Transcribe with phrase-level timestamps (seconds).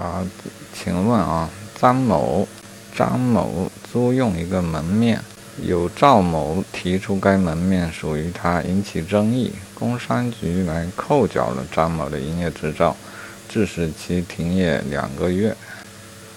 [0.00, 0.24] 啊，
[0.72, 1.46] 请问啊，
[1.78, 2.48] 张某
[2.96, 5.20] 张某租用一个门面，
[5.62, 12.96] 有赵某提出该门面属于他，引起争议，工商局来扣缴了张某的营业执照，
[13.46, 15.54] 致使其停业两个月。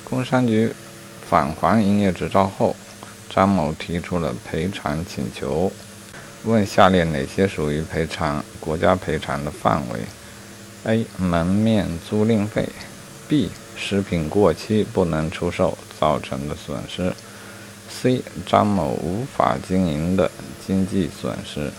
[0.04, 0.74] 工商局
[1.26, 2.76] 返还营业执照后，
[3.30, 5.72] 张某提出了赔偿请求。
[6.44, 10.00] 问下列哪些属于赔偿国家赔偿的范围
[10.84, 11.06] ？A.
[11.16, 12.68] 门面租赁费。
[13.34, 13.50] B.
[13.76, 17.12] 食品过期不能出售造成的损失。
[17.90, 18.22] C.
[18.46, 20.30] 张某无法经营的
[20.64, 21.72] 经济损失。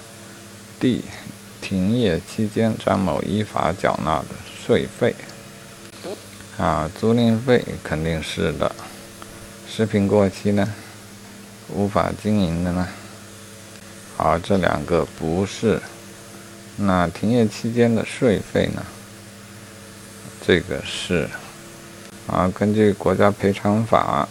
[0.80, 1.05] D.
[1.61, 4.27] 停业期间张某依法缴纳的
[4.66, 5.14] 税费。
[6.59, 8.75] 啊，租赁费肯定是的。
[9.69, 10.75] 食品过期呢？
[11.69, 12.89] 无法经营的呢？
[14.16, 15.80] 好，这两个不是。
[16.78, 18.84] 那停业期间的税费呢？
[20.45, 21.30] 这个是。
[22.27, 24.28] 啊，根据国家赔偿法，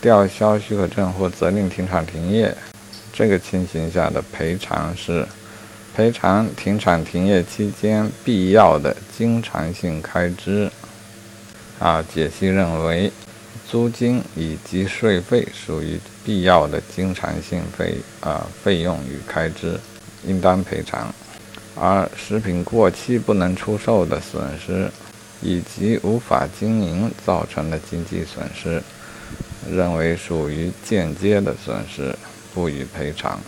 [0.00, 2.56] 吊销许可证或责令停产停业，
[3.12, 5.26] 这个情形下的赔偿是
[5.94, 10.70] 赔偿停产停业期间必要的经常性开支。
[11.78, 13.12] 啊，解析认为。
[13.68, 19.78] 租金以及税费属于必要的经常性费啊费用与开支，
[20.26, 21.06] 应当赔偿；
[21.76, 24.90] 而食品过期不能出售的损失，
[25.42, 28.82] 以及无法经营造成的经济损失，
[29.70, 32.14] 认为属于间接的损失，
[32.54, 33.40] 不予赔偿。